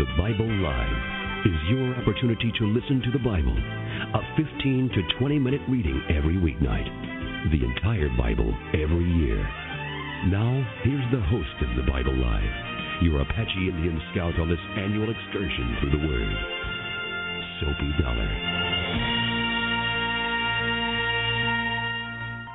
[0.00, 5.38] The Bible Live is your opportunity to listen to the Bible, a 15 to 20
[5.38, 6.88] minute reading every weeknight,
[7.52, 9.36] the entire Bible every year.
[10.32, 15.12] Now, here's the host of the Bible Live, your Apache Indian scout on this annual
[15.12, 16.32] excursion through the Word,
[17.60, 18.30] Sophie Dollar.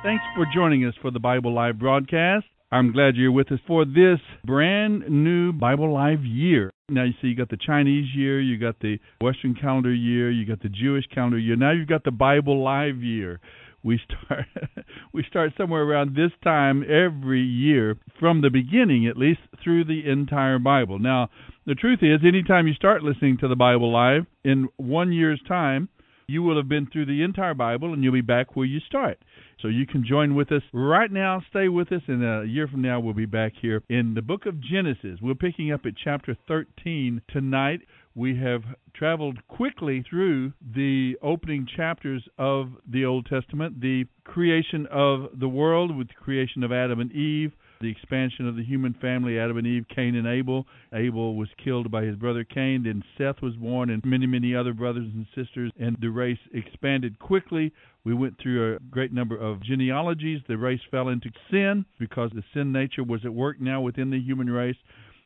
[0.02, 2.55] Thanks for joining us for the Bible Live broadcast.
[2.72, 6.72] I'm glad you're with us for this brand new Bible Live year.
[6.88, 10.44] Now you see you got the Chinese year, you got the Western calendar year, you
[10.44, 11.54] got the Jewish calendar year.
[11.54, 13.38] Now you've got the Bible Live year.
[13.84, 14.46] We start
[15.12, 20.02] we start somewhere around this time every year from the beginning at least through the
[20.04, 20.98] entire Bible.
[20.98, 21.30] Now,
[21.66, 25.88] the truth is anytime you start listening to the Bible Live in 1 year's time,
[26.28, 29.18] you will have been through the entire Bible and you'll be back where you start.
[29.60, 31.42] So you can join with us right now.
[31.50, 34.22] Stay with us, and uh, a year from now, we'll be back here in the
[34.22, 35.18] book of Genesis.
[35.22, 37.80] We're picking up at chapter 13 tonight.
[38.14, 38.62] We have
[38.94, 45.96] traveled quickly through the opening chapters of the Old Testament, the creation of the world
[45.96, 49.66] with the creation of Adam and Eve, the expansion of the human family, Adam and
[49.66, 50.66] Eve, Cain and Abel.
[50.92, 54.72] Abel was killed by his brother Cain, then Seth was born, and many, many other
[54.72, 57.72] brothers and sisters, and the race expanded quickly.
[58.04, 60.40] We went through a great number of genealogies.
[60.46, 64.20] The race fell into sin because the sin nature was at work now within the
[64.20, 64.76] human race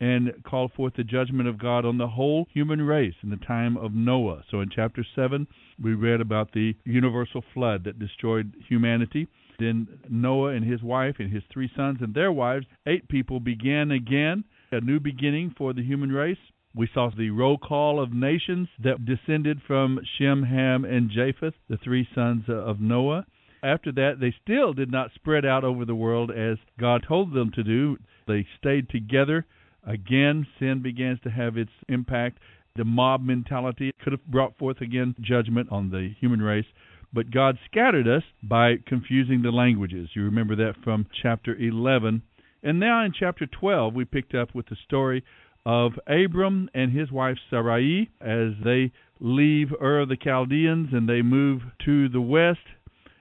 [0.01, 3.77] and called forth the judgment of God on the whole human race in the time
[3.77, 4.43] of Noah.
[4.51, 5.47] So in chapter 7,
[5.83, 9.29] we read about the universal flood that destroyed humanity.
[9.61, 13.91] Then Noah and his wife and his three sons and their wives, eight people, began
[13.91, 16.39] again a new beginning for the human race.
[16.75, 21.77] We saw the roll call of nations that descended from Shem, Ham, and Japheth, the
[21.77, 23.27] three sons of Noah.
[23.63, 27.51] After that, they still did not spread out over the world as God told them
[27.53, 27.99] to do.
[28.27, 29.45] They stayed together.
[29.87, 32.39] Again, sin begins to have its impact.
[32.77, 36.67] The mob mentality could have brought forth again judgment on the human race.
[37.13, 40.11] But God scattered us by confusing the languages.
[40.15, 42.23] You remember that from chapter 11.
[42.63, 45.25] And now in chapter 12, we picked up with the story
[45.67, 51.23] of Abram and his wife Sarai as they leave Ur of the Chaldeans and they
[51.23, 52.59] move to the west.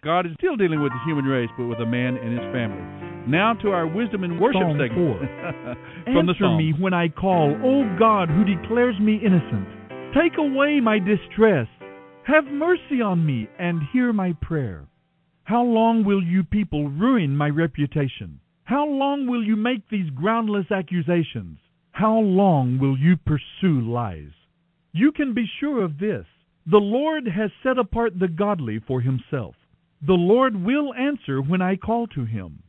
[0.04, 2.82] God is still dealing with the human race, but with a man and his family.
[3.28, 5.20] Now to our wisdom and worship Psalm segment.
[5.20, 5.76] 4.
[6.14, 6.58] From the Answer Psalms.
[6.58, 9.68] me when I call, O God who declares me innocent.
[10.16, 11.68] Take away my distress.
[12.30, 14.86] Have mercy on me and hear my prayer.
[15.46, 18.40] How long will you people ruin my reputation?
[18.66, 21.58] How long will you make these groundless accusations?
[21.90, 24.30] How long will you pursue lies?
[24.92, 26.28] You can be sure of this.
[26.70, 29.56] The Lord has set apart the godly for himself.
[30.06, 32.62] The Lord will answer when I call to him.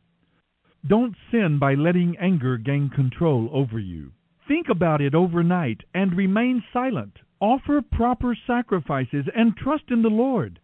[0.89, 4.13] Don't sin by letting anger gain control over you.
[4.49, 7.19] Think about it overnight and remain silent.
[7.41, 10.61] Offer proper sacrifices and trust in the Lord.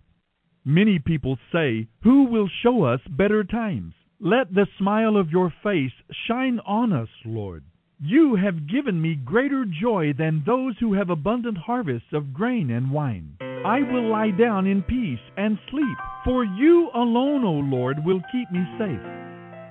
[0.62, 3.94] Many people say, Who will show us better times?
[4.20, 5.92] Let the smile of your face
[6.28, 7.64] shine on us, Lord.
[7.98, 12.90] You have given me greater joy than those who have abundant harvests of grain and
[12.90, 13.38] wine.
[13.40, 18.50] I will lie down in peace and sleep, for you alone, O Lord, will keep
[18.52, 19.00] me safe.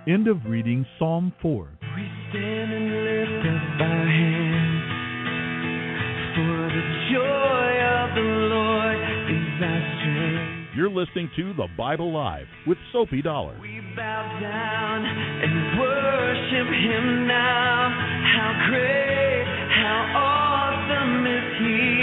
[0.08, 1.70] End of reading Psalm 4.
[10.76, 13.58] You're listening to The Bible Live with Sophie Dollar.
[13.62, 17.88] We bow down and worship Him now.
[18.36, 19.46] How great,
[19.80, 21.95] how awesome is He,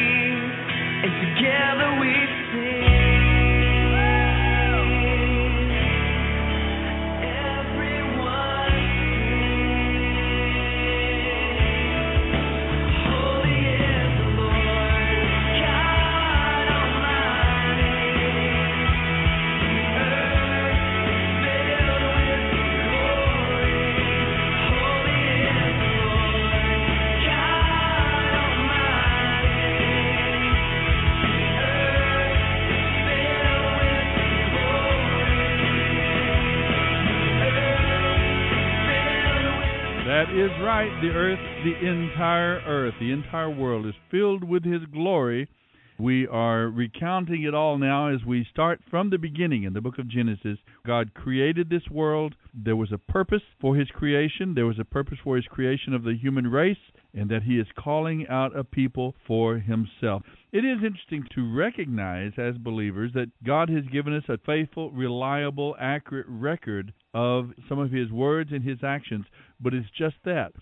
[40.82, 45.48] The earth, the entire earth, the entire world is filled with His glory.
[45.96, 49.98] We are recounting it all now as we start from the beginning in the book
[49.98, 50.58] of Genesis.
[50.84, 52.34] God created this world.
[52.52, 54.54] There was a purpose for His creation.
[54.54, 56.76] There was a purpose for His creation of the human race,
[57.14, 60.22] and that He is calling out a people for Himself.
[60.50, 65.76] It is interesting to recognize as believers that God has given us a faithful, reliable,
[65.80, 69.26] accurate record of some of His words and His actions,
[69.60, 70.52] but it's just that.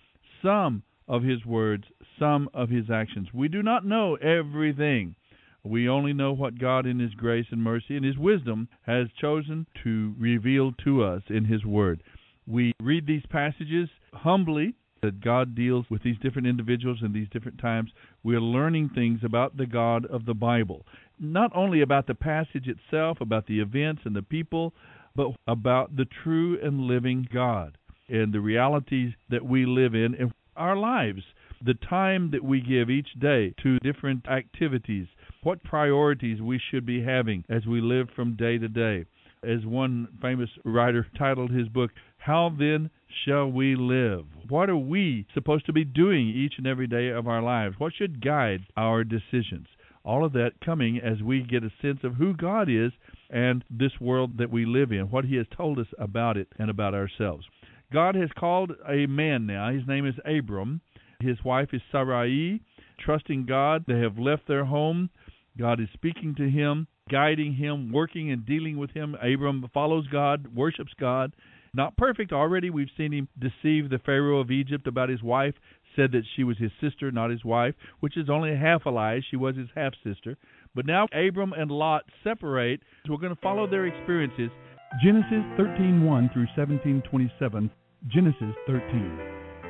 [0.43, 1.85] Some of His words,
[2.17, 3.29] some of His actions.
[3.33, 5.15] We do not know everything.
[5.63, 9.67] We only know what God, in His grace and mercy and His wisdom, has chosen
[9.83, 12.01] to reveal to us in His Word.
[12.47, 17.59] We read these passages humbly that God deals with these different individuals in these different
[17.59, 17.91] times.
[18.23, 20.85] We are learning things about the God of the Bible.
[21.19, 24.73] Not only about the passage itself, about the events and the people,
[25.15, 27.77] but about the true and living God
[28.11, 31.21] and the realities that we live in in our lives.
[31.63, 35.07] The time that we give each day to different activities,
[35.43, 39.05] what priorities we should be having as we live from day to day.
[39.43, 42.89] As one famous writer titled his book, How Then
[43.25, 44.25] Shall We Live?
[44.49, 47.75] What are we supposed to be doing each and every day of our lives?
[47.77, 49.67] What should guide our decisions?
[50.03, 52.91] All of that coming as we get a sense of who God is
[53.29, 56.69] and this world that we live in, what He has told us about it and
[56.69, 57.45] about ourselves.
[57.91, 59.71] God has called a man now.
[59.71, 60.81] His name is Abram.
[61.19, 62.61] His wife is Sarai.
[62.99, 65.09] Trusting God, they have left their home.
[65.57, 69.15] God is speaking to him, guiding him, working and dealing with him.
[69.15, 71.33] Abram follows God, worships God.
[71.73, 72.69] Not perfect already.
[72.69, 75.55] We've seen him deceive the Pharaoh of Egypt about his wife,
[75.95, 79.21] said that she was his sister, not his wife, which is only half a lie.
[79.29, 80.37] She was his half sister.
[80.73, 82.81] But now Abram and Lot separate.
[83.05, 84.49] So we're going to follow their experiences.
[85.03, 87.69] Genesis 13:1 through 17:27.
[88.07, 89.19] Genesis 13.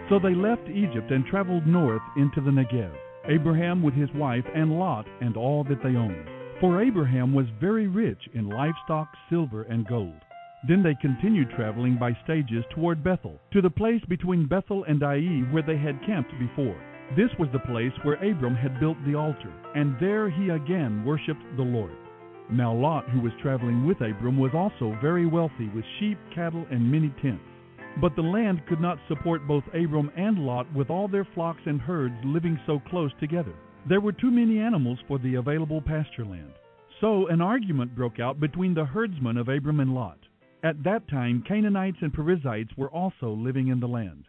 [0.08, 2.94] So they left Egypt and traveled north into the Negev.
[3.28, 6.30] Abraham with his wife and Lot and all that they owned.
[6.62, 10.16] For Abraham was very rich in livestock, silver, and gold.
[10.66, 15.42] Then they continued traveling by stages toward Bethel, to the place between Bethel and Ai
[15.52, 16.82] where they had camped before.
[17.18, 21.44] This was the place where Abram had built the altar, and there he again worshipped
[21.58, 21.98] the Lord.
[22.50, 26.90] Now Lot, who was traveling with Abram, was also very wealthy with sheep, cattle, and
[26.90, 27.44] many tents.
[28.00, 31.82] But the land could not support both Abram and Lot with all their flocks and
[31.82, 33.54] herds living so close together.
[33.88, 36.54] There were too many animals for the available pasture land.
[37.00, 40.20] So an argument broke out between the herdsmen of Abram and Lot.
[40.64, 44.26] At that time, Canaanites and Perizzites were also living in the land.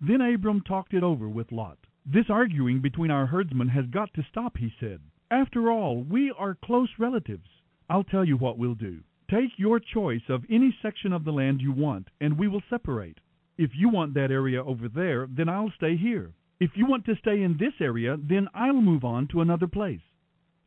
[0.00, 1.78] Then Abram talked it over with Lot.
[2.04, 5.00] This arguing between our herdsmen has got to stop, he said.
[5.30, 7.48] After all, we are close relatives.
[7.88, 9.00] I'll tell you what we'll do.
[9.28, 13.18] Take your choice of any section of the land you want, and we will separate.
[13.58, 16.32] If you want that area over there, then I'll stay here.
[16.60, 20.00] If you want to stay in this area, then I'll move on to another place.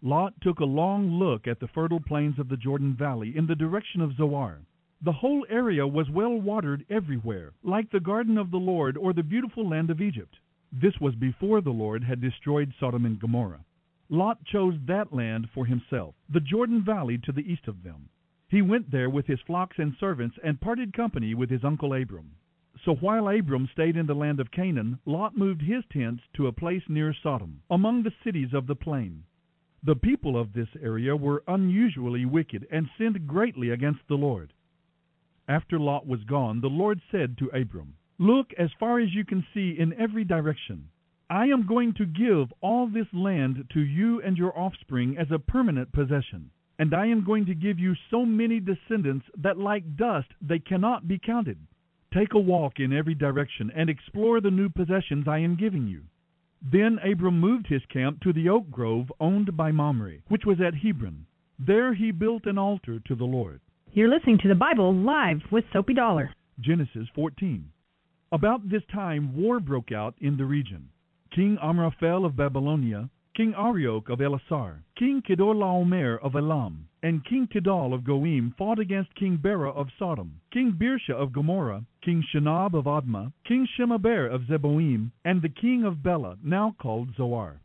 [0.02, 3.56] Lot took a long look at the fertile plains of the Jordan Valley in the
[3.56, 4.60] direction of Zoar.
[5.02, 9.24] The whole area was well watered everywhere, like the garden of the Lord or the
[9.24, 10.36] beautiful land of Egypt.
[10.72, 13.64] This was before the Lord had destroyed Sodom and Gomorrah.
[14.10, 18.10] Lot chose that land for himself, the Jordan Valley to the east of them.
[18.50, 22.32] He went there with his flocks and servants and parted company with his uncle Abram.
[22.84, 26.52] So while Abram stayed in the land of Canaan, Lot moved his tents to a
[26.52, 29.24] place near Sodom, among the cities of the plain.
[29.84, 34.54] The people of this area were unusually wicked and sinned greatly against the Lord.
[35.48, 39.46] After Lot was gone, the Lord said to Abram, Look as far as you can
[39.54, 40.90] see in every direction.
[41.30, 45.38] I am going to give all this land to you and your offspring as a
[45.38, 46.50] permanent possession.
[46.80, 51.08] And I am going to give you so many descendants that like dust they cannot
[51.08, 51.58] be counted.
[52.14, 56.04] Take a walk in every direction and explore the new possessions I am giving you.
[56.62, 60.74] Then Abram moved his camp to the oak grove owned by Mamre, which was at
[60.74, 61.26] Hebron.
[61.60, 63.60] There he built an altar to the Lord.
[63.92, 66.34] You're listening to the Bible live with Sophie Dollar.
[66.60, 67.70] Genesis 14.
[68.32, 70.90] About this time, war broke out in the region.
[71.36, 73.10] King Amraphel of Babylonia,
[73.40, 79.16] King Arioch of Elasar, King Kedorlaomer of Elam, and King Tidal of Goim fought against
[79.16, 84.42] King Bera of Sodom, King Birsha of Gomorrah, King Shinab of Admah, King Shemeber of
[84.42, 87.62] Zeboim, and the king of Bela, now called Zoar.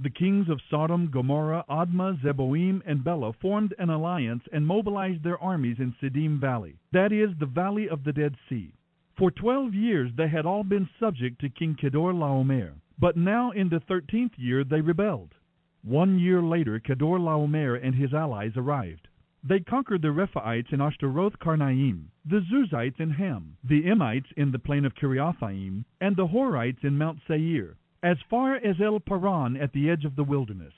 [0.00, 5.38] The kings of Sodom, Gomorrah, Admah, Zeboim, and Bela formed an alliance and mobilized their
[5.38, 8.72] armies in Siddim Valley, that is, the valley of the Dead Sea.
[9.16, 13.80] For twelve years they had all been subject to King Kedorlaomer, but now in the
[13.80, 15.34] thirteenth year they rebelled.
[15.82, 19.08] One year later Kedorlaomer and his allies arrived.
[19.46, 24.58] They conquered the Rephaites in Ashtaroth Karnaim, the Zuzites in Ham, the Emites in the
[24.58, 29.72] plain of Kiriathaim, and the Horites in Mount Seir, as far as El Paran at
[29.74, 30.72] the edge of the wilderness.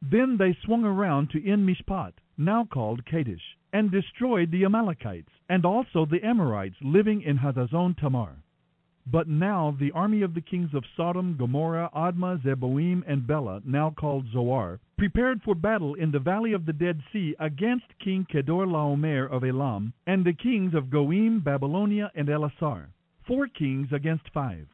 [0.00, 5.64] Then they swung around to En Mishpat, now called Kadesh, and destroyed the Amalekites, and
[5.64, 8.36] also the Amorites living in Hazazon Tamar.
[9.08, 13.90] But now the army of the kings of Sodom, Gomorrah, Admah, Zeboim, and Bela, now
[13.90, 19.30] called Zoar, prepared for battle in the valley of the Dead Sea against King Kedorlaomer
[19.30, 22.88] of Elam and the kings of Goim, Babylonia, and Elasar,
[23.24, 24.66] four kings against five.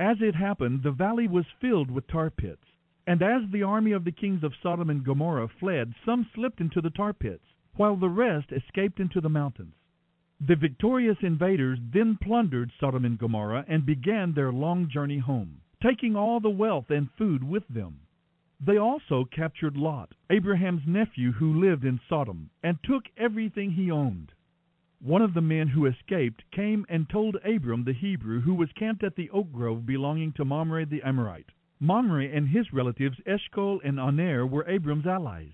[0.00, 2.66] As it happened, the valley was filled with tar pits,
[3.06, 6.80] and as the army of the kings of Sodom and Gomorrah fled, some slipped into
[6.80, 7.44] the tar pits,
[7.76, 9.74] while the rest escaped into the mountains.
[10.42, 16.16] The victorious invaders then plundered Sodom and Gomorrah and began their long journey home, taking
[16.16, 18.00] all the wealth and food with them.
[18.58, 24.32] They also captured Lot, Abraham's nephew who lived in Sodom, and took everything he owned.
[24.98, 29.04] One of the men who escaped came and told Abram the Hebrew who was camped
[29.04, 31.52] at the oak grove belonging to Mamre the Amorite.
[31.78, 35.52] Mamre and his relatives Eshcol and Aner were Abram's allies.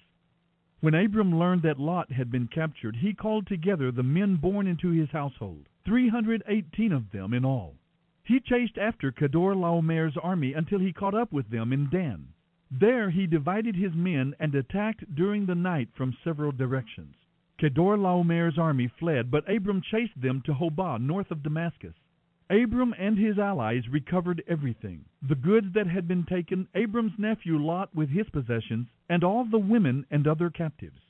[0.81, 4.91] When Abram learned that Lot had been captured, he called together the men born into
[4.91, 7.77] his household, 318 of them in all.
[8.23, 12.29] He chased after Kedorlaomer's army until he caught up with them in Dan.
[12.71, 17.15] There he divided his men and attacked during the night from several directions.
[17.59, 21.95] Kedorlaomer's army fled, but Abram chased them to Hobah, north of Damascus.
[22.49, 27.93] Abram and his allies recovered everything the goods that had been taken, Abram's nephew Lot
[27.95, 31.01] with his possessions, and all the women and other captives.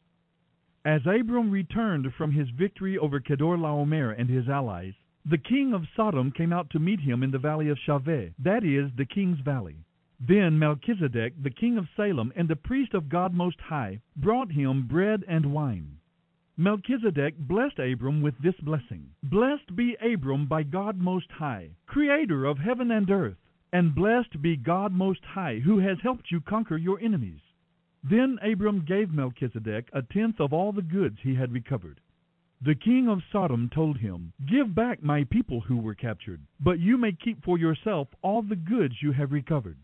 [0.85, 4.95] As Abram returned from his victory over Kedorlaomer and his allies,
[5.27, 8.65] the king of Sodom came out to meet him in the valley of Shaveh, that
[8.65, 9.77] is, the king's valley.
[10.21, 14.87] Then Melchizedek, the king of Salem, and the priest of God Most High, brought him
[14.87, 15.96] bread and wine.
[16.59, 22.57] Melchizedek blessed Abram with this blessing Blessed be Abram by God Most High, creator of
[22.57, 23.37] heaven and earth,
[23.75, 27.41] and blessed be God Most High, who has helped you conquer your enemies.
[28.03, 32.01] Then Abram gave Melchizedek a tenth of all the goods he had recovered.
[32.63, 36.97] The king of Sodom told him, Give back my people who were captured, but you
[36.97, 39.77] may keep for yourself all the goods you have recovered.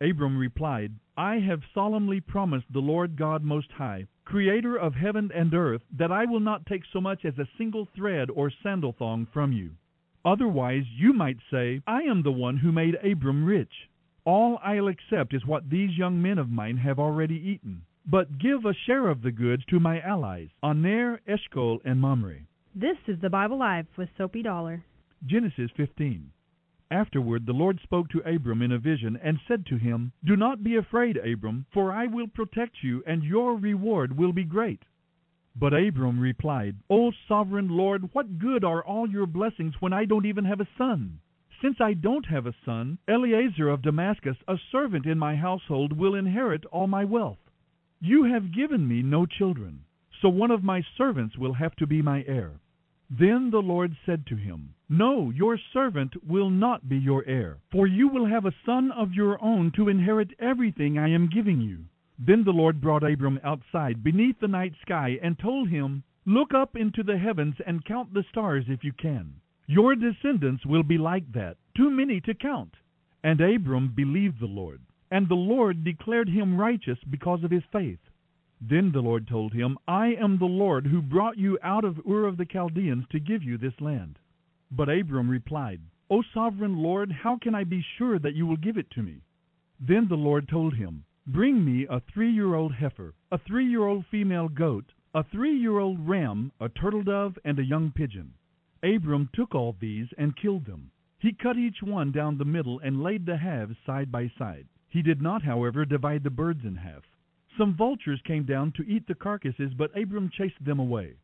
[0.00, 5.54] Abram replied, I have solemnly promised the Lord God Most High, creator of heaven and
[5.54, 9.26] earth, that I will not take so much as a single thread or sandal thong
[9.32, 9.70] from you.
[10.24, 13.88] Otherwise, you might say, I am the one who made Abram rich.
[14.24, 17.82] All I'll accept is what these young men of mine have already eaten.
[18.06, 22.40] But give a share of the goods to my allies, Aner, Eshcol, and Mamre.
[22.74, 24.84] This is the Bible Live with Sophie Dollar.
[25.24, 26.30] Genesis 15.
[26.90, 30.62] Afterward the Lord spoke to Abram in a vision and said to him, Do not
[30.62, 34.84] be afraid, Abram, for I will protect you, and your reward will be great.
[35.56, 40.26] But Abram replied, O sovereign Lord, what good are all your blessings when I don't
[40.26, 41.20] even have a son?
[41.62, 46.14] Since I don't have a son, Eliezer of Damascus, a servant in my household, will
[46.14, 47.38] inherit all my wealth.
[48.00, 49.84] You have given me no children,
[50.20, 52.60] so one of my servants will have to be my heir.
[53.16, 57.86] Then the Lord said to him, No, your servant will not be your heir, for
[57.86, 61.84] you will have a son of your own to inherit everything I am giving you.
[62.18, 66.74] Then the Lord brought Abram outside beneath the night sky and told him, Look up
[66.74, 69.34] into the heavens and count the stars if you can.
[69.66, 72.74] Your descendants will be like that, too many to count.
[73.22, 74.80] And Abram believed the Lord,
[75.12, 78.00] and the Lord declared him righteous because of his faith.
[78.66, 82.24] Then the Lord told him, I am the Lord who brought you out of Ur
[82.24, 84.18] of the Chaldeans to give you this land.
[84.70, 88.78] But Abram replied, O sovereign Lord, how can I be sure that you will give
[88.78, 89.20] it to me?
[89.78, 95.22] Then the Lord told him, Bring me a three-year-old heifer, a three-year-old female goat, a
[95.24, 98.32] three-year-old ram, a turtle dove, and a young pigeon.
[98.82, 100.90] Abram took all these and killed them.
[101.18, 104.68] He cut each one down the middle and laid the halves side by side.
[104.88, 107.02] He did not, however, divide the birds in half.
[107.56, 111.14] Some vultures came down to eat the carcasses, but Abram chased them away.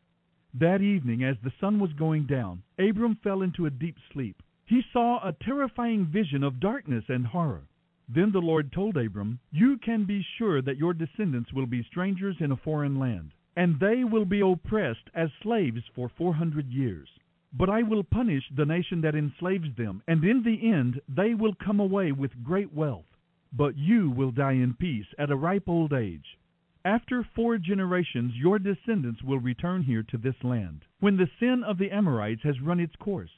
[0.54, 4.42] That evening, as the sun was going down, Abram fell into a deep sleep.
[4.64, 7.66] He saw a terrifying vision of darkness and horror.
[8.08, 12.36] Then the Lord told Abram, You can be sure that your descendants will be strangers
[12.40, 17.08] in a foreign land, and they will be oppressed as slaves for four hundred years.
[17.52, 21.54] But I will punish the nation that enslaves them, and in the end they will
[21.54, 23.09] come away with great wealth.
[23.52, 26.38] But you will die in peace at a ripe old age.
[26.84, 31.76] After four generations your descendants will return here to this land, when the sin of
[31.76, 33.32] the Amorites has run its course.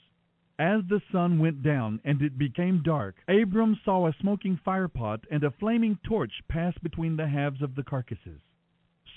[0.59, 5.43] As the sun went down and it became dark, Abram saw a smoking firepot and
[5.43, 8.41] a flaming torch pass between the halves of the carcasses.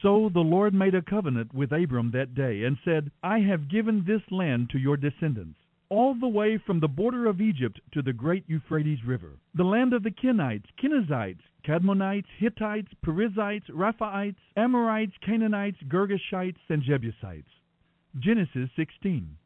[0.01, 4.05] So the Lord made a covenant with Abram that day, and said, I have given
[4.05, 8.13] this land to your descendants, all the way from the border of Egypt to the
[8.13, 15.77] great Euphrates River, the land of the Kenites, Kenizzites, Cadmonites, Hittites, Perizzites, Rephaites, Amorites, Canaanites,
[15.87, 17.49] Girgashites, and Jebusites.
[18.19, 19.37] Genesis 16.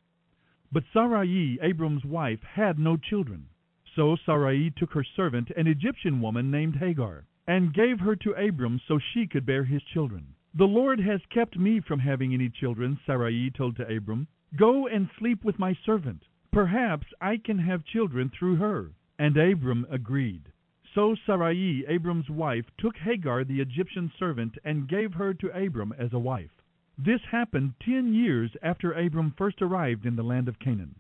[0.72, 3.48] But Sarai, Abram's wife, had no children.
[3.96, 8.80] So Sarai took her servant, an Egyptian woman named Hagar, and gave her to Abram
[8.88, 10.36] so she could bear his children.
[10.54, 14.28] The Lord has kept me from having any children, Sarai told to Abram.
[14.56, 16.24] Go and sleep with my servant.
[16.52, 18.92] Perhaps I can have children through her.
[19.18, 20.52] And Abram agreed.
[20.96, 26.14] So Sarai, Abram's wife, took Hagar the Egyptian servant and gave her to Abram as
[26.14, 26.52] a wife.
[26.98, 30.96] This happened ten years after Abram first arrived in the land of Canaan.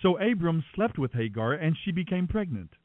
[0.00, 2.76] So Abram slept with Hagar, and she became pregnant.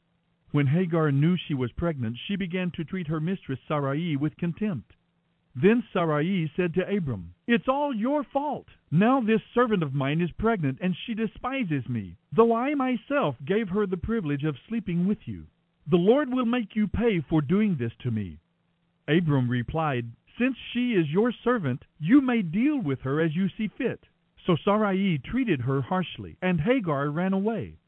[0.50, 4.94] When Hagar knew she was pregnant, she began to treat her mistress Sarai with contempt.
[5.60, 8.68] Then Sarai said to Abram, It's all your fault.
[8.92, 13.68] Now this servant of mine is pregnant, and she despises me, though I myself gave
[13.70, 15.46] her the privilege of sleeping with you.
[15.90, 18.38] The Lord will make you pay for doing this to me.
[19.08, 23.66] Abram replied, since she is your servant, you may deal with her as you see
[23.66, 24.06] fit.
[24.46, 27.78] So Sarai treated her harshly, and Hagar ran away.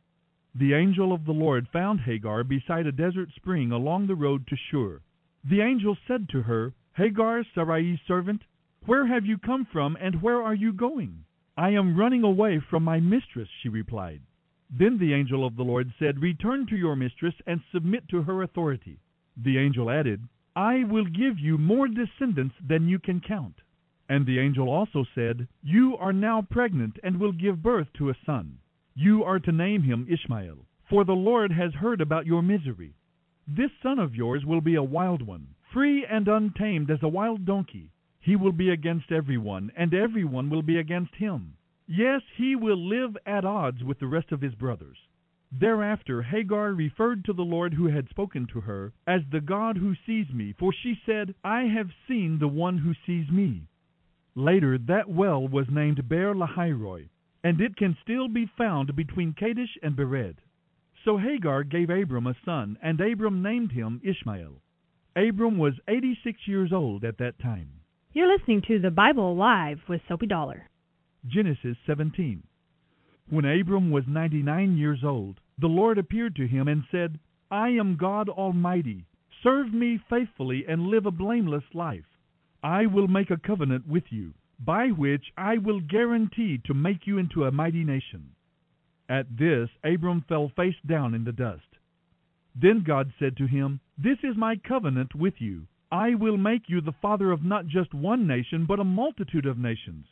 [0.57, 4.57] The angel of the Lord found Hagar beside a desert spring along the road to
[4.57, 5.03] Shur.
[5.45, 8.43] The angel said to her, Hagar, Sarai's servant,
[8.85, 11.25] where have you come from, and where are you going?
[11.57, 14.23] I am running away from my mistress, she replied.
[14.71, 18.43] Then the angel of the Lord said, Return to your mistress and submit to her
[18.43, 18.99] authority.
[19.37, 23.61] The angel added, I will give you more descendants than you can count.
[24.09, 28.17] And the angel also said, You are now pregnant and will give birth to a
[28.27, 28.59] son.
[28.95, 32.95] You are to name him Ishmael, for the Lord has heard about your misery.
[33.47, 37.45] This son of yours will be a wild one, free and untamed as a wild
[37.45, 37.91] donkey.
[38.21, 41.57] He will be against everyone, and everyone will be against him.
[41.87, 44.99] Yes, he will live at odds with the rest of his brothers.
[45.53, 49.97] Thereafter Hagar referred to the Lord who had spoken to her as the God who
[50.07, 53.67] sees me, for she said, I have seen the one who sees me.
[54.37, 57.09] Later that well was named Beer Lahairoi,
[57.43, 60.37] and it can still be found between Kadesh and Bered.
[61.05, 64.63] So Hagar gave Abram a son, and Abram named him Ishmael.
[65.17, 67.69] Abram was 86 years old at that time.
[68.13, 70.69] You're listening to the Bible Live with Sophie Dollar.
[71.27, 72.43] Genesis 17.
[73.29, 77.19] When Abram was ninety nine years old, the Lord appeared to him and said,
[77.51, 79.07] I am God Almighty.
[79.43, 82.07] Serve me faithfully and live a blameless life.
[82.63, 87.19] I will make a covenant with you, by which I will guarantee to make you
[87.19, 88.31] into a mighty nation.
[89.09, 91.67] At this, Abram fell face down in the dust.
[92.55, 95.67] Then God said to him, This is my covenant with you.
[95.93, 99.59] I will make you the father of not just one nation, but a multitude of
[99.59, 100.07] nations.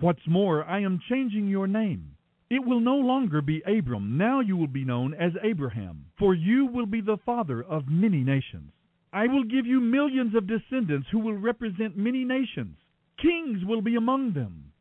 [0.00, 2.16] What's more, I am changing your name.
[2.50, 4.18] It will no longer be Abram.
[4.18, 8.24] Now you will be known as Abraham, for you will be the father of many
[8.24, 8.72] nations.
[9.12, 12.76] I will give you millions of descendants who will represent many nations.
[13.22, 14.72] Kings will be among them.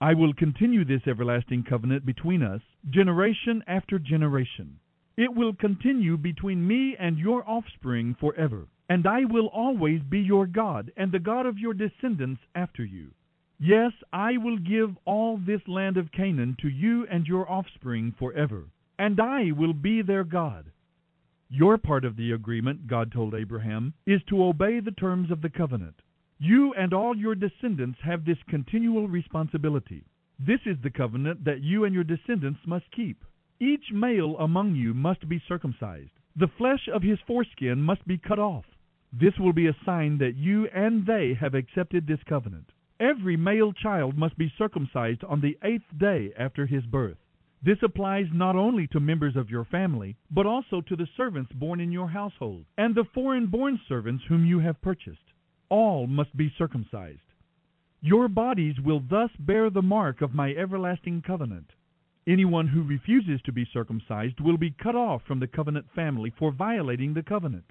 [0.00, 4.78] I will continue this everlasting covenant between us, generation after generation.
[5.16, 10.46] It will continue between me and your offspring forever, and I will always be your
[10.46, 13.12] God and the God of your descendants after you.
[13.58, 18.64] Yes, I will give all this land of Canaan to you and your offspring forever,
[18.98, 20.66] and I will be their God.
[21.48, 25.48] Your part of the agreement, God told Abraham, is to obey the terms of the
[25.48, 25.94] covenant.
[26.38, 30.04] You and all your descendants have this continual responsibility.
[30.38, 33.24] This is the covenant that you and your descendants must keep.
[33.58, 36.10] Each male among you must be circumcised.
[36.36, 38.66] The flesh of his foreskin must be cut off.
[39.12, 42.70] This will be a sign that you and they have accepted this covenant.
[43.00, 47.16] Every male child must be circumcised on the eighth day after his birth.
[47.62, 51.80] This applies not only to members of your family, but also to the servants born
[51.80, 55.32] in your household, and the foreign born servants whom you have purchased.
[55.70, 57.20] All must be circumcised.
[58.02, 61.70] Your bodies will thus bear the mark of my everlasting covenant.
[62.28, 66.50] Anyone who refuses to be circumcised will be cut off from the covenant family for
[66.50, 67.64] violating the covenant.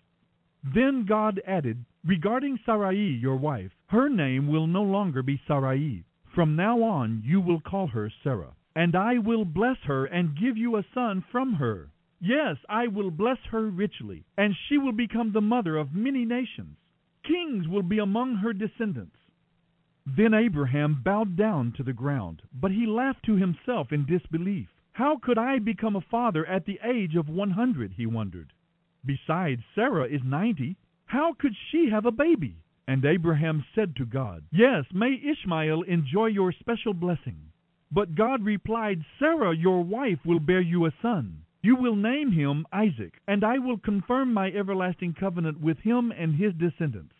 [0.63, 6.05] Then God added, Regarding Sarai, your wife, her name will no longer be Sarai.
[6.33, 8.55] From now on you will call her Sarah.
[8.75, 11.89] And I will bless her and give you a son from her.
[12.21, 16.77] Yes, I will bless her richly, and she will become the mother of many nations.
[17.23, 19.17] Kings will be among her descendants.
[20.05, 24.69] Then Abraham bowed down to the ground, but he laughed to himself in disbelief.
[24.91, 27.91] How could I become a father at the age of one hundred?
[27.93, 28.53] he wondered.
[29.03, 30.77] Besides, Sarah is ninety.
[31.05, 32.57] How could she have a baby?
[32.87, 37.51] And Abraham said to God, Yes, may Ishmael enjoy your special blessing.
[37.91, 41.45] But God replied, Sarah, your wife, will bear you a son.
[41.63, 46.35] You will name him Isaac, and I will confirm my everlasting covenant with him and
[46.35, 47.15] his descendants.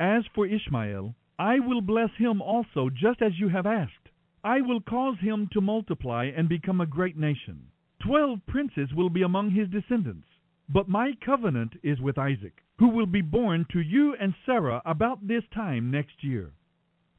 [0.00, 4.08] As for Ishmael, I will bless him also, just as you have asked.
[4.42, 7.68] I will cause him to multiply and become a great nation.
[8.00, 10.28] Twelve princes will be among his descendants.
[10.68, 15.26] But my covenant is with Isaac, who will be born to you and Sarah about
[15.26, 16.52] this time next year.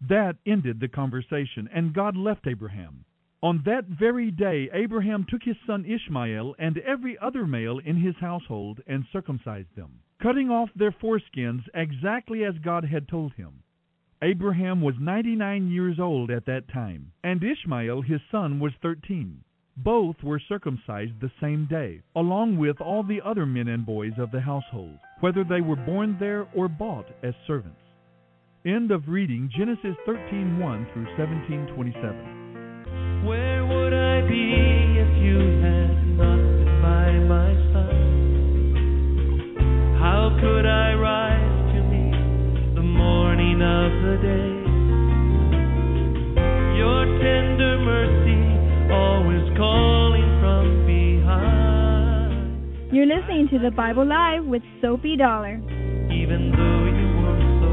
[0.01, 3.05] That ended the conversation, and God left Abraham.
[3.41, 8.15] On that very day, Abraham took his son Ishmael and every other male in his
[8.15, 13.61] household and circumcised them, cutting off their foreskins exactly as God had told him.
[14.21, 19.43] Abraham was 99 years old at that time, and Ishmael, his son, was 13.
[19.77, 24.31] Both were circumcised the same day, along with all the other men and boys of
[24.31, 27.77] the household, whether they were born there or bought as servants.
[28.65, 33.23] End of reading Genesis 13:1 through 17:27.
[33.23, 38.73] Where would I be if you had not been by my side?
[39.99, 41.26] How could I rise
[52.91, 55.55] You're listening to the Bible Live with Sophie Dollar.
[56.09, 57.69] Even though you were so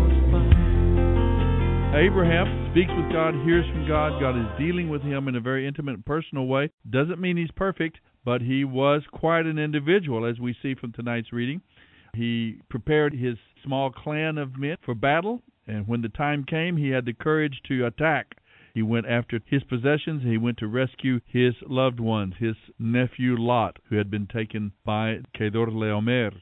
[1.97, 4.21] Abraham speaks with God, hears from God.
[4.21, 6.71] God is dealing with him in a very intimate and personal way.
[6.91, 11.33] Doesn't mean he's perfect, but he was quite an individual, as we see from tonight's
[11.33, 11.63] reading.
[12.15, 16.91] He prepared his small clan of men for battle, and when the time came, he
[16.91, 18.37] had the courage to attack.
[18.75, 20.23] He went after his possessions.
[20.23, 25.21] He went to rescue his loved ones, his nephew Lot, who had been taken by
[25.39, 26.33] Kedorlaomer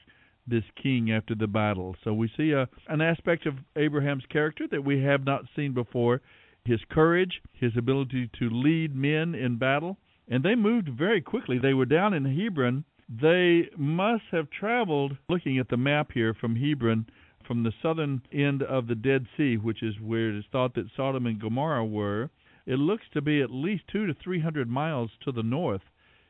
[0.47, 1.95] this king after the battle.
[2.03, 6.21] So we see a, an aspect of Abraham's character that we have not seen before
[6.65, 9.99] his courage, his ability to lead men in battle.
[10.29, 11.59] And they moved very quickly.
[11.59, 12.85] They were down in Hebron.
[13.09, 17.07] They must have traveled, looking at the map here from Hebron,
[17.47, 20.91] from the southern end of the Dead Sea, which is where it is thought that
[20.97, 22.31] Sodom and Gomorrah were.
[22.67, 25.83] It looks to be at least two to three hundred miles to the north,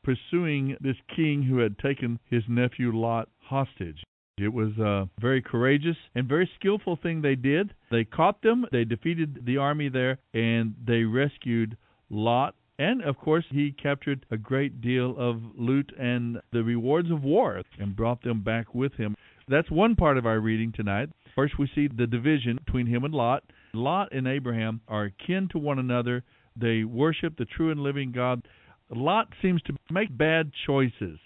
[0.02, 4.02] pursuing this king who had taken his nephew Lot hostage.
[4.38, 7.74] It was a very courageous and very skillful thing they did.
[7.90, 11.76] They caught them, they defeated the army there, and they rescued
[12.08, 12.54] Lot.
[12.78, 17.62] And of course, he captured a great deal of loot and the rewards of war
[17.78, 19.14] and brought them back with him.
[19.52, 21.10] That's one part of our reading tonight.
[21.34, 23.44] First, we see the division between him and Lot.
[23.74, 26.24] Lot and Abraham are kin to one another.
[26.56, 28.48] They worship the true and living God.
[28.88, 31.18] Lot seems to make bad choices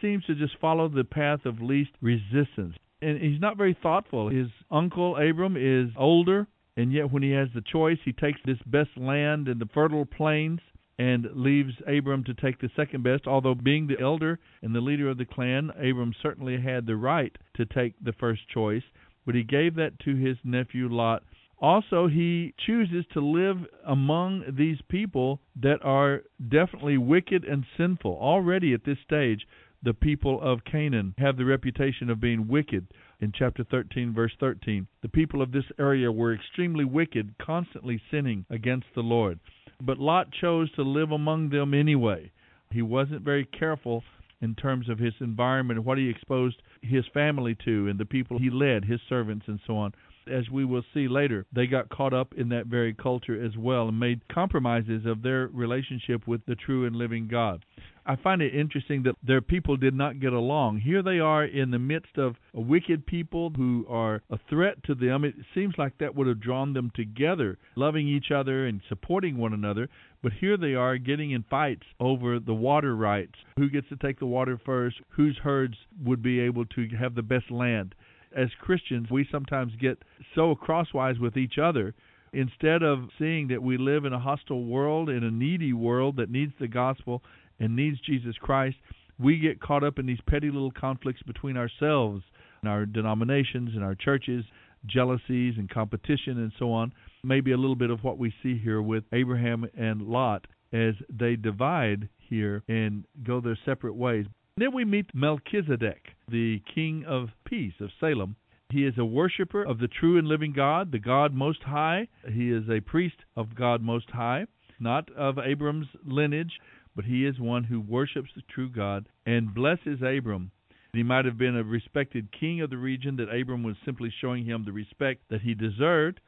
[0.00, 2.76] seems to just follow the path of least resistance.
[3.00, 4.28] And he's not very thoughtful.
[4.28, 8.58] His uncle Abram is older, and yet when he has the choice, he takes this
[8.66, 10.60] best land in the fertile plains
[10.98, 13.26] and leaves Abram to take the second best.
[13.26, 17.36] Although being the elder and the leader of the clan, Abram certainly had the right
[17.56, 18.84] to take the first choice,
[19.26, 21.22] but he gave that to his nephew Lot.
[21.60, 28.18] Also, he chooses to live among these people that are definitely wicked and sinful.
[28.20, 29.46] Already at this stage,
[29.82, 32.86] the people of Canaan have the reputation of being wicked.
[33.20, 38.44] In chapter 13, verse 13, the people of this area were extremely wicked, constantly sinning
[38.50, 39.38] against the Lord.
[39.84, 42.30] But Lot chose to live among them anyway.
[42.70, 44.02] He wasn't very careful
[44.40, 48.38] in terms of his environment, and what he exposed his family to, and the people
[48.38, 49.92] he led, his servants, and so on.
[50.28, 53.88] As we will see later, they got caught up in that very culture as well
[53.88, 57.64] and made compromises of their relationship with the true and living God.
[58.06, 60.80] I find it interesting that their people did not get along.
[60.80, 64.94] Here they are in the midst of a wicked people who are a threat to
[64.94, 65.24] them.
[65.24, 69.54] It seems like that would have drawn them together, loving each other and supporting one
[69.54, 69.88] another.
[70.22, 73.34] But here they are getting in fights over the water rights.
[73.56, 74.96] Who gets to take the water first?
[75.10, 77.94] Whose herds would be able to have the best land?
[78.36, 80.02] As Christians, we sometimes get
[80.34, 81.94] so crosswise with each other
[82.32, 86.30] instead of seeing that we live in a hostile world, in a needy world that
[86.30, 87.22] needs the gospel
[87.60, 88.76] and needs Jesus Christ,
[89.18, 92.22] we get caught up in these petty little conflicts between ourselves
[92.60, 94.44] and our denominations and our churches,
[94.86, 96.92] jealousies and competition and so on.
[97.22, 101.36] Maybe a little bit of what we see here with Abraham and Lot as they
[101.36, 104.26] divide here and go their separate ways.
[104.56, 108.36] Then we meet Melchizedek, the king of peace of Salem.
[108.70, 112.06] He is a worshiper of the true and living God, the God Most High.
[112.32, 114.46] He is a priest of God Most High,
[114.78, 116.60] not of Abram's lineage,
[116.94, 120.52] but he is one who worships the true God and blesses Abram.
[120.92, 124.44] He might have been a respected king of the region that Abram was simply showing
[124.44, 126.20] him the respect that he deserved,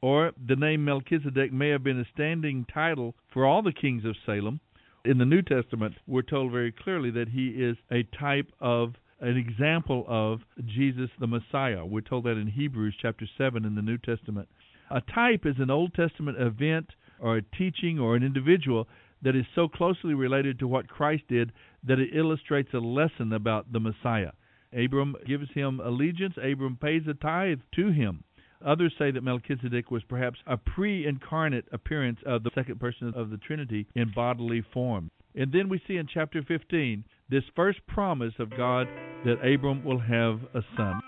[0.00, 4.16] or the name Melchizedek may have been a standing title for all the kings of
[4.24, 4.60] Salem.
[5.06, 9.36] In the New Testament, we're told very clearly that he is a type of an
[9.36, 11.86] example of Jesus the Messiah.
[11.86, 14.48] We're told that in Hebrews chapter 7 in the New Testament.
[14.90, 16.90] A type is an Old Testament event
[17.20, 18.88] or a teaching or an individual
[19.22, 21.52] that is so closely related to what Christ did
[21.84, 24.32] that it illustrates a lesson about the Messiah.
[24.76, 28.24] Abram gives him allegiance, Abram pays a tithe to him.
[28.64, 33.30] Others say that Melchizedek was perhaps a pre incarnate appearance of the second person of
[33.30, 35.10] the Trinity in bodily form.
[35.34, 38.86] And then we see in chapter 15 this first promise of God
[39.24, 41.00] that Abram will have a son.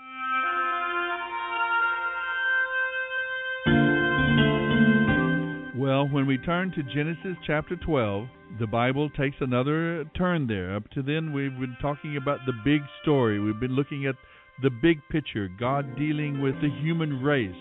[5.75, 8.27] Well, when we turn to Genesis chapter 12,
[8.59, 10.75] the Bible takes another turn there.
[10.75, 13.39] Up to then, we've been talking about the big story.
[13.39, 14.15] We've been looking at
[14.61, 17.55] the big picture, God dealing with the human race.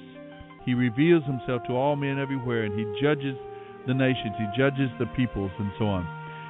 [0.64, 3.36] He reveals himself to all men everywhere, and he judges
[3.86, 6.04] the nations, he judges the peoples, and so on.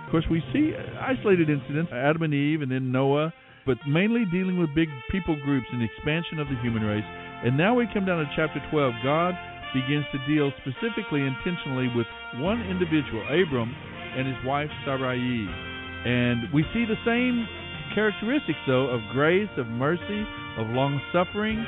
[0.05, 3.33] Of course, we see isolated incidents, Adam and Eve, and then Noah,
[3.67, 7.05] but mainly dealing with big people groups and expansion of the human race.
[7.45, 8.95] And now we come down to chapter 12.
[9.05, 9.35] God
[9.75, 12.07] begins to deal specifically, intentionally with
[12.41, 13.71] one individual, Abram,
[14.17, 15.47] and his wife Sarai.
[16.09, 17.47] And we see the same
[17.99, 20.23] characteristics, though, of grace, of mercy,
[20.55, 21.59] of long suffering.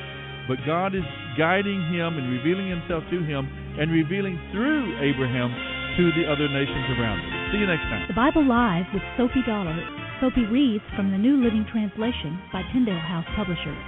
[0.47, 1.03] But God is
[1.35, 5.51] guiding him and revealing himself to him and revealing through Abraham
[5.99, 7.19] to the other nations around.
[7.19, 7.51] Him.
[7.51, 8.07] See you next time.
[8.07, 9.75] The Bible Live with Sophie Dollar.
[10.23, 13.83] Sophie reads from the New Living Translation by Tyndale House Publishers.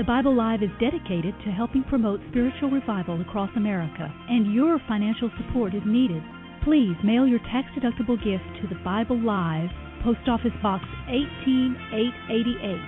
[0.00, 5.30] The Bible Live is dedicated to helping promote spiritual revival across America, and your financial
[5.36, 6.24] support is needed.
[6.64, 9.68] Please mail your tax deductible gift to the Bible Live,
[10.02, 12.80] Post Office Box 18888.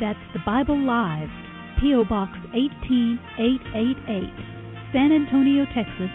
[0.00, 1.28] That's the Bible Live,
[1.82, 2.06] P.O.
[2.08, 4.32] Box 18888,
[4.94, 6.08] San Antonio, Texas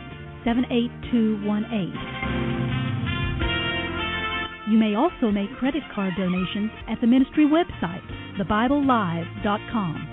[0.46, 1.94] 78218.
[4.74, 8.02] You may also make credit card donations at the ministry website,
[8.42, 10.10] thebiblelive.com.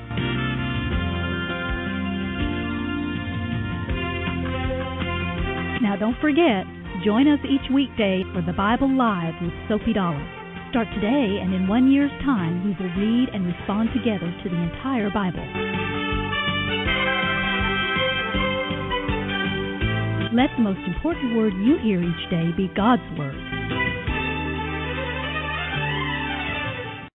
[5.82, 6.66] Now don't forget,
[7.04, 10.22] join us each weekday for the Bible Live with Sophie Dollar.
[10.70, 14.56] Start today, and in one year's time, we will read and respond together to the
[14.56, 15.42] entire Bible.
[20.30, 23.51] Let the most important word you hear each day be God's Word.